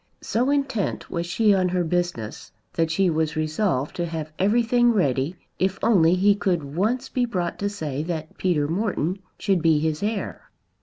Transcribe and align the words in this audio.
So 0.21 0.49
intent 0.49 1.11
was 1.11 1.27
she 1.27 1.53
on 1.53 1.69
her 1.69 1.83
business 1.83 2.51
that 2.73 2.89
she 2.89 3.07
was 3.07 3.35
resolved 3.35 3.95
to 3.97 4.07
have 4.07 4.33
everything 4.39 4.91
ready 4.93 5.35
if 5.59 5.77
only 5.83 6.15
he 6.15 6.33
could 6.33 6.75
once 6.75 7.07
be 7.07 7.23
brought 7.25 7.59
to 7.59 7.69
say 7.69 8.01
that 8.05 8.35
Peter 8.39 8.67
Morton 8.67 9.19
should 9.37 9.61
be 9.61 9.77
his 9.77 10.01
heir. 10.01 10.49